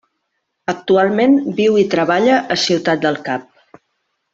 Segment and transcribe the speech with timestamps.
[0.73, 3.49] Actualment viu i treballa a Ciutat del Cap.